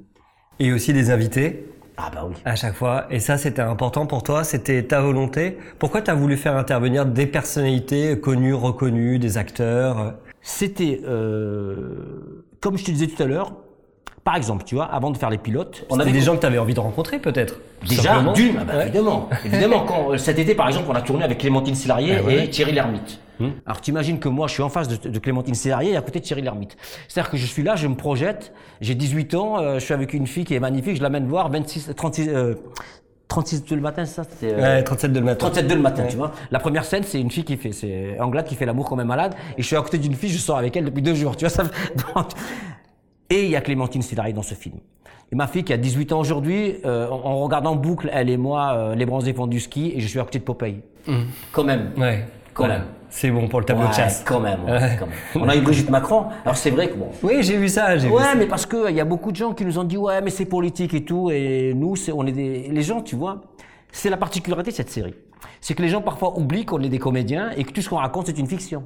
[0.61, 1.67] Et aussi des invités.
[1.96, 2.35] Ah bah oui.
[2.44, 3.07] À chaque fois.
[3.11, 7.07] Et ça, c'était important pour toi C'était ta volonté Pourquoi tu as voulu faire intervenir
[7.07, 10.14] des personnalités connues, reconnues, des acteurs?
[10.40, 13.52] C'était, euh, comme je te disais tout à l'heure,
[14.24, 16.46] par exemple, tu vois, avant de faire les pilotes, on avait des gens que tu
[16.46, 17.56] avais envie de rencontrer peut-être.
[17.88, 19.80] Déjà, d'une, ah bah, évidemment, évidemment.
[19.80, 23.18] Quand, cet été, par exemple, on a tourné avec Clémentine Silarier ah et Thierry Lhermitte.
[23.40, 23.50] Hmm.
[23.66, 26.20] Alors t'imagines que moi je suis en face de, de Clémentine Serrier et à côté
[26.20, 26.76] de Thierry Lhermitte.
[27.08, 30.12] C'est-à-dire que je suis là, je me projette, j'ai 18 ans, euh, je suis avec
[30.12, 32.54] une fille qui est magnifique, je l'amène voir 26, 36, euh,
[33.28, 35.46] 36 de le matin, c'est ça euh, Ouais, 37 de le matin.
[35.46, 36.32] 37 de le matin, tu vois.
[36.50, 39.04] La première scène, c'est une fille qui fait, c'est Anglade qui fait l'amour comme un
[39.04, 41.35] malade, et je suis à côté d'une fille, je sors avec elle depuis deux jours,
[41.35, 41.50] tu vois.
[41.50, 41.64] Ça,
[43.33, 44.77] et il y a Clémentine Célari dans ce film.
[45.33, 48.37] Et ma fille qui a 18 ans aujourd'hui, euh, en, regardant en boucle, elle et
[48.37, 50.83] moi, euh, les bronzés font du ski, et je suis à côté de Popeye.
[51.07, 51.14] Mmh.
[51.51, 51.92] Quand même.
[51.97, 52.27] Ouais.
[52.53, 52.85] Quand même.
[53.09, 54.23] C'est bon pour le tableau de chasse.
[54.27, 55.14] Quand même, quand même.
[55.35, 56.27] On a eu Brigitte Macron.
[56.45, 57.09] Alors c'est vrai que bon.
[57.23, 57.97] Oui, j'ai vu ça.
[57.97, 59.85] J'ai ouais, vu mais parce que il y a beaucoup de gens qui nous ont
[59.85, 61.31] dit ouais, mais c'est politique et tout.
[61.31, 63.42] Et nous, c'est, on est des, les gens, tu vois,
[63.90, 65.14] c'est la particularité de cette série.
[65.61, 67.97] C'est que les gens parfois oublient qu'on est des comédiens et que tout ce qu'on
[67.97, 68.85] raconte c'est une fiction.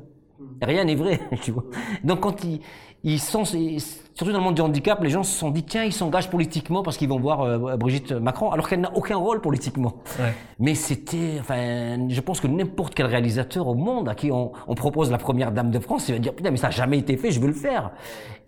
[0.62, 1.64] Rien n'est vrai, tu vois.
[2.05, 2.61] Donc quand ils,
[3.05, 5.92] ils sont, surtout dans le monde du handicap, les gens se sont dit tiens, ils
[5.92, 9.94] s'engagent politiquement parce qu'ils vont voir euh, Brigitte Macron, alors qu'elle n'a aucun rôle politiquement.
[10.18, 10.35] Ouais.
[10.59, 14.75] Mais c'était, enfin, je pense que n'importe quel réalisateur au monde à qui on, on,
[14.75, 17.16] propose la première dame de France, il va dire putain, mais ça n'a jamais été
[17.16, 17.92] fait, je veux le faire.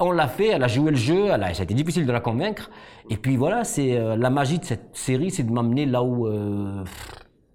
[0.00, 2.12] On l'a fait, elle a joué le jeu, elle a, ça a été difficile de
[2.12, 2.70] la convaincre.
[3.10, 6.26] Et puis voilà, c'est euh, la magie de cette série, c'est de m'amener là où.
[6.26, 6.84] Euh,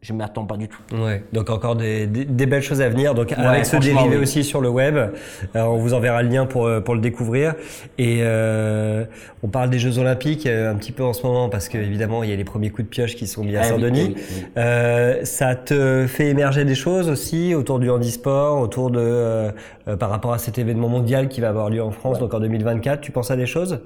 [0.03, 0.81] je m'attends pas du tout.
[0.93, 3.15] Ouais, donc encore des, des, belles choses à venir.
[3.15, 5.09] Donc avec ce dérivé aussi sur le web, euh,
[5.55, 7.55] on vous enverra le lien pour, euh, pour le découvrir.
[7.97, 9.05] Et euh,
[9.43, 12.21] on parle des Jeux Olympiques euh, un petit peu en ce moment parce que évidemment
[12.21, 14.15] il y a les premiers coups de pioche qui sont mis à ah Saint-Denis.
[14.57, 19.51] Euh, ça te fait émerger des choses aussi autour du handisport, autour de
[19.99, 22.99] par rapport à cet événement mondial qui va avoir lieu en France donc en 2024.
[22.99, 23.79] Tu penses à des choses?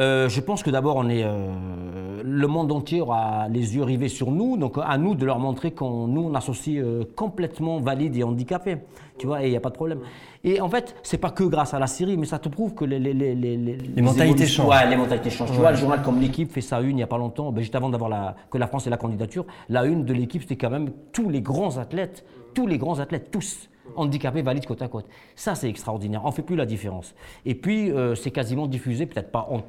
[0.00, 4.08] Euh, je pense que d'abord, on est euh, le monde entier aura les yeux rivés
[4.08, 8.16] sur nous, donc à nous de leur montrer qu'on nous on associe euh, complètement valides
[8.16, 8.78] et handicapés,
[9.18, 10.00] tu vois, et il n'y a pas de problème.
[10.44, 12.84] Et en fait, c'est pas que grâce à la série, mais ça te prouve que
[12.84, 14.68] les les, les, les, les mentalités changent.
[14.68, 15.50] Ouais, les mentalités changent.
[15.50, 17.60] Tu vois, le journal comme l'équipe fait ça une il n'y a pas longtemps, ben,
[17.60, 20.56] juste avant d'avoir la que la France ait la candidature, la une de l'équipe c'était
[20.56, 24.88] quand même tous les grands athlètes, tous les grands athlètes, tous handicapés valides côte à
[24.88, 25.06] côte.
[25.34, 26.22] Ça, c'est extraordinaire.
[26.24, 27.12] On fait plus la différence.
[27.44, 29.62] Et puis, c'est quasiment diffusé, peut-être pas en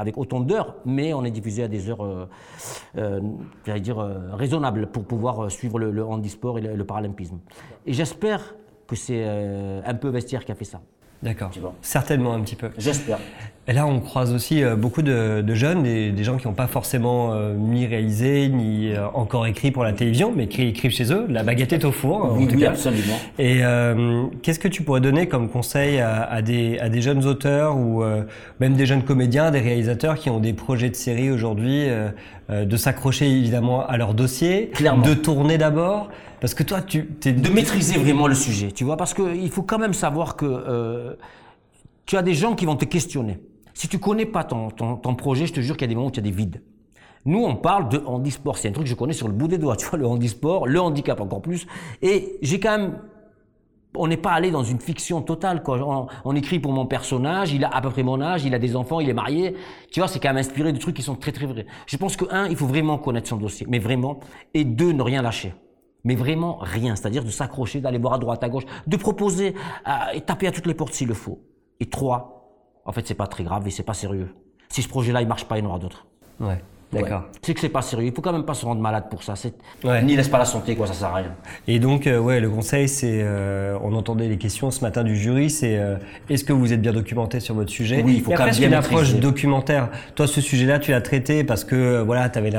[0.00, 2.26] avec autant d'heures, mais on est diffusé à des heures, euh,
[2.96, 3.20] euh
[3.78, 7.38] dire, euh, raisonnables pour pouvoir suivre le, handisport et le, paralympisme.
[7.86, 8.54] Et j'espère
[8.86, 10.80] que c'est un peu Vestiaire qui a fait ça.
[11.22, 11.50] D'accord.
[11.82, 12.70] Certainement un petit peu.
[12.78, 13.18] J'espère.
[13.70, 16.54] Et là, on croise aussi euh, beaucoup de, de jeunes, des, des, gens qui n'ont
[16.54, 20.90] pas forcément euh, ni réalisé, ni euh, encore écrit pour la télévision, mais qui écrivent
[20.90, 21.26] chez eux.
[21.28, 22.34] La baguette est au four.
[22.36, 23.14] Oui, en tout oui absolument.
[23.38, 23.60] Et
[24.42, 28.02] qu'est-ce que tu pourrais donner comme conseil à, à, des, à des, jeunes auteurs ou
[28.58, 31.86] même des jeunes comédiens, des réalisateurs qui ont des projets de série aujourd'hui,
[32.48, 35.06] de s'accrocher évidemment à leur dossier, Clairement.
[35.06, 36.10] de tourner d'abord?
[36.40, 37.32] Parce que toi, tu es...
[37.32, 41.14] De maîtriser vraiment le sujet, tu vois, parce qu'il faut quand même savoir que euh,
[42.06, 43.38] tu as des gens qui vont te questionner.
[43.80, 46.08] Si tu connais pas ton, ton, projet, je te jure qu'il y a des moments
[46.08, 46.62] où tu as des vides.
[47.24, 48.58] Nous, on parle de handisport.
[48.58, 50.66] C'est un truc que je connais sur le bout des doigts, tu vois, le handisport,
[50.66, 51.66] le handicap encore plus.
[52.02, 52.98] Et j'ai quand même
[53.96, 55.62] on n'est pas allé dans une fiction totale.
[55.62, 55.78] Quoi.
[55.80, 58.58] On, on, écrit pour mon personnage, il a à peu près mon âge, il a
[58.58, 59.56] des enfants, il est marié.
[59.90, 61.64] Tu vois, c'est quand même inspiré de trucs qui sont très très vrais.
[61.86, 64.20] Je pense que un, il faut vraiment connaître son dossier, mais vraiment,
[64.52, 65.54] et deux, ne rien lâcher
[66.04, 69.54] mais vraiment rien, c'est-à-dire de s'accrocher, d'aller voir à droite, à gauche, de proposer
[70.14, 71.40] et taper à toutes les portes s'il le faut.
[71.78, 72.39] Et trois,
[72.84, 74.28] en fait, c'est pas très grave et c'est pas sérieux.
[74.68, 76.06] Si ce projet-là il marche pas, il y en aura d'autres.
[76.38, 76.58] Ouais.
[76.92, 77.22] D'accord.
[77.42, 78.08] C'est que c'est pas sérieux.
[78.08, 79.34] Il faut quand même pas se rendre malade pour ça.
[79.84, 80.02] Ouais.
[80.02, 80.88] Ni laisse pas la santé, quoi.
[80.88, 81.34] Ça sert à rien.
[81.68, 85.16] Et donc, euh, ouais, le conseil, c'est, euh, on entendait les questions ce matin du
[85.16, 88.02] jury, c'est euh, est-ce que vous êtes bien documenté sur votre sujet?
[88.04, 89.88] Oui, il faut quand même bien une approche documentaire?
[90.16, 92.50] Toi, ce sujet-là, tu l'as traité parce que voilà, tu avais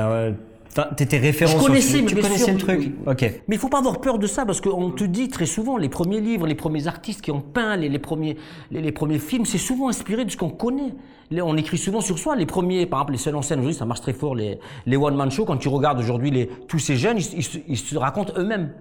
[0.76, 1.58] la T'étais référent.
[1.58, 2.94] Je connaissais, tu connaissais le truc.
[3.06, 3.22] Ok.
[3.48, 5.88] Mais il faut pas avoir peur de ça parce qu'on te dit très souvent les
[5.88, 8.36] premiers livres, les premiers artistes qui ont peint les, les premiers,
[8.70, 10.94] les, premiers films, c'est souvent inspiré de ce qu'on connaît.
[11.32, 12.36] On écrit souvent sur soi.
[12.36, 14.34] Les premiers, par exemple, les seuls en scène aujourd'hui, ça marche très fort.
[14.34, 15.44] Les, les one man show.
[15.44, 18.72] Quand tu regardes aujourd'hui les tous ces jeunes, ils, ils, se racontent eux-mêmes.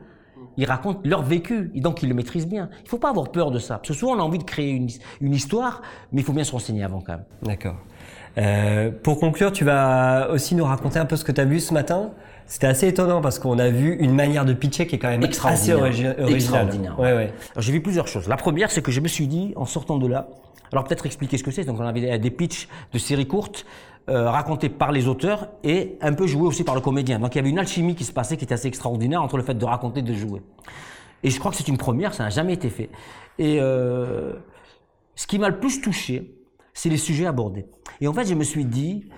[0.57, 2.69] Ils racontent leur vécu, et donc ils le maîtrisent bien.
[2.83, 3.75] Il faut pas avoir peur de ça.
[3.75, 4.89] Parce que souvent on a envie de créer une,
[5.21, 7.25] une histoire, mais il faut bien se renseigner avant quand même.
[7.43, 7.77] D'accord.
[8.37, 11.59] Euh, pour conclure, tu vas aussi nous raconter un peu ce que tu as vu
[11.59, 12.11] ce matin.
[12.47, 15.23] C'était assez étonnant parce qu'on a vu une manière de pitcher qui est quand même
[15.23, 16.15] assez originale.
[16.29, 16.99] Extraordinaire.
[16.99, 17.33] Ouais, ouais.
[17.57, 18.27] J'ai vu plusieurs choses.
[18.27, 20.27] La première, c'est que je me suis dit, en sortant de là,
[20.71, 21.63] alors peut-être expliquer ce que c'est.
[21.63, 23.65] Donc on avait des pitchs de séries courtes
[24.09, 27.19] euh, racontés par les auteurs et un peu joués aussi par le comédien.
[27.19, 29.43] Donc il y avait une alchimie qui se passait qui était assez extraordinaire entre le
[29.43, 30.41] fait de raconter et de jouer.
[31.23, 32.89] Et je crois que c'est une première, ça n'a jamais été fait.
[33.37, 34.33] Et euh,
[35.15, 36.33] ce qui m'a le plus touché,
[36.73, 37.65] c'est les sujets abordés.
[37.99, 39.09] Et en fait, je me suis dit,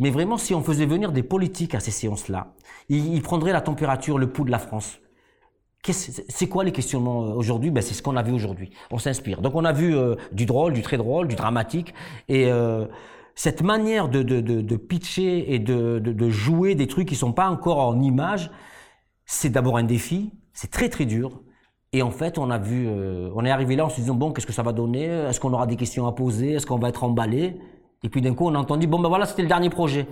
[0.00, 2.54] mais vraiment, si on faisait venir des politiques à ces séances-là,
[2.88, 5.00] ils, prendraient la température, le pouls de la France.
[6.28, 7.70] C'est quoi les questionnements euh, aujourd'hui?
[7.70, 8.70] Ben, C'est ce qu'on a vu aujourd'hui.
[8.90, 9.40] On s'inspire.
[9.40, 11.94] Donc on a vu euh, du drôle, du très drôle, du dramatique.
[12.28, 12.86] Et euh,
[13.34, 18.00] cette manière de, de, pitcher et de, jouer des trucs qui sont pas encore en
[18.00, 18.50] image,
[19.24, 20.32] c'est d'abord un défi.
[20.52, 21.40] C'est très très dur.
[21.92, 24.32] Et en fait, on a vu, euh, on est arrivé là en se disant bon,
[24.32, 25.04] qu'est-ce que ça va donner?
[25.04, 26.52] Est-ce qu'on aura des questions à poser?
[26.52, 27.56] Est-ce qu'on va être emballé?
[28.04, 30.06] Et puis d'un coup, on a entendu bon ben voilà, c'était le dernier projet.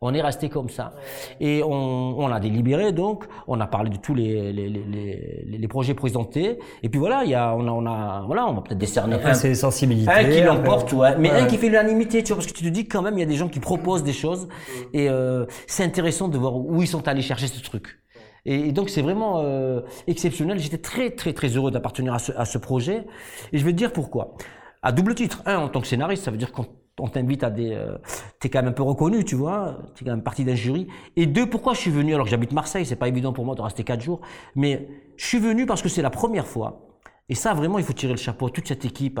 [0.00, 0.92] On est resté comme ça.
[1.40, 5.68] Et on, on, a délibéré donc, on a parlé de tous les, les, les, les
[5.68, 6.60] projets présentés.
[6.84, 9.16] Et puis voilà, il y a, on a, on a, voilà, on va peut-être décerner
[9.16, 11.16] un, sensibilités, un qui l'emporte, ouais.
[11.18, 13.20] Mais un qui fait l'unanimité, tu vois, parce que tu te dis quand même, il
[13.20, 14.48] y a des gens qui proposent des choses.
[14.92, 17.98] Et euh, c'est intéressant de voir où ils sont allés chercher ce truc.
[18.44, 20.58] Et, donc c'est vraiment euh, exceptionnel.
[20.58, 23.06] J'étais très très très heureux d'appartenir à ce, à projet.
[23.52, 24.34] Et je vais te dire pourquoi.
[24.82, 25.42] À double titre.
[25.46, 26.66] Un, en tant que scénariste, ça veut dire qu'on
[27.00, 27.72] on t'invite à des...
[27.72, 27.96] Euh,
[28.40, 29.78] t'es quand même un peu reconnu, tu vois.
[29.94, 30.88] T'es quand même partie d'un jury.
[31.16, 32.86] Et deux, pourquoi je suis venu alors que j'habite Marseille?
[32.86, 34.20] C'est pas évident pour moi de rester quatre jours.
[34.54, 36.88] Mais je suis venu parce que c'est la première fois.
[37.28, 38.48] Et ça, vraiment, il faut tirer le chapeau.
[38.50, 39.20] Toute cette équipe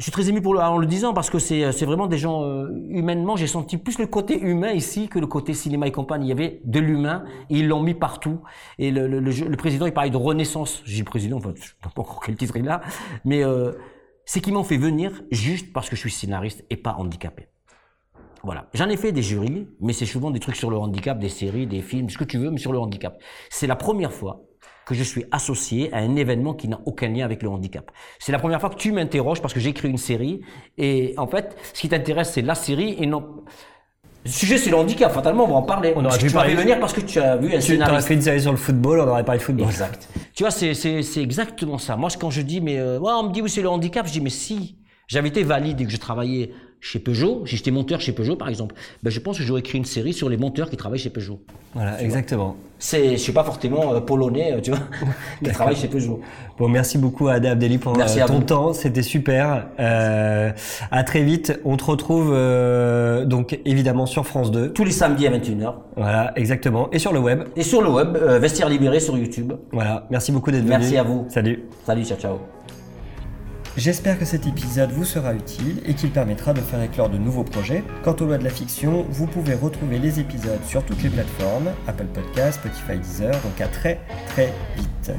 [0.00, 2.16] je suis très ému pour le, en le disant parce que c'est, c'est vraiment des
[2.16, 3.36] gens euh, humainement.
[3.36, 6.24] J'ai senti plus le côté humain ici que le côté cinéma et compagnie.
[6.24, 8.40] Il y avait de l'humain ils l'ont mis partout.
[8.78, 10.80] Et le, le, le, président, il parlait de renaissance.
[10.86, 12.80] J'ai président, enfin, je sais pas encore quel titre il a,
[13.26, 13.72] mais euh,
[14.24, 17.48] c'est qu'ils m'ont fait venir juste parce que je suis scénariste et pas handicapé.
[18.42, 18.70] Voilà.
[18.72, 21.66] J'en ai fait des jurys, mais c'est souvent des trucs sur le handicap, des séries,
[21.66, 23.20] des films, ce que tu veux, mais sur le handicap.
[23.50, 24.46] C'est la première fois
[24.90, 27.90] que je suis associé à un événement qui n'a aucun lien avec le handicap.
[28.18, 30.40] C'est la première fois que tu m'interroges parce que j'ai écrit une série
[30.76, 33.24] et en fait, ce qui t'intéresse, c'est la série et non.
[34.24, 35.10] Le sujet, c'est le handicap.
[35.12, 35.94] Fatalement, on va en parler.
[35.96, 38.02] On aurait tu pu vas parler- venir parce que tu as vu un Tu aurais
[38.02, 39.66] fait une série sur le football, on aurait parlé de football.
[39.68, 40.08] Exact.
[40.34, 41.96] Tu vois, c'est, c'est, c'est exactement ça.
[41.96, 44.12] Moi, quand je dis, mais euh, ouais, on me dit oui, c'est le handicap, je
[44.12, 44.76] dis, mais si
[45.08, 46.50] j'avais été valide et que je travaillais
[46.80, 49.76] chez Peugeot, si j'étais monteur chez Peugeot, par exemple, ben, je pense que j'aurais écrit
[49.78, 51.40] une série sur les monteurs qui travaillent chez Peugeot.
[51.74, 52.56] Voilà, exactement.
[52.78, 54.80] C'est, je suis pas forcément euh, polonais, euh, tu vois,
[55.44, 56.20] qui travaille chez Peugeot.
[56.58, 58.44] Bon, merci beaucoup Ada Abdelli pour Merci euh, à ton vous.
[58.44, 59.68] temps, c'était super.
[59.78, 60.50] Euh,
[60.90, 62.30] à très vite, on te retrouve
[63.26, 64.72] donc évidemment sur France 2.
[64.72, 65.74] Tous les samedis à 21h.
[65.96, 66.88] Voilà, exactement.
[66.92, 67.44] Et sur le web.
[67.56, 69.52] Et sur le web, Vestiaire Libéré sur YouTube.
[69.72, 70.70] Voilà, merci beaucoup d'être venu.
[70.70, 71.26] Merci à vous.
[71.28, 71.64] Salut.
[71.84, 72.59] Salut, ciao, ciao.
[73.76, 77.44] J'espère que cet épisode vous sera utile et qu'il permettra de faire éclore de nouveaux
[77.44, 77.84] projets.
[78.02, 81.70] Quant aux lois de la fiction, vous pouvez retrouver les épisodes sur toutes les plateformes,
[81.86, 85.12] Apple Podcasts, Spotify, Deezer, donc à très très vite.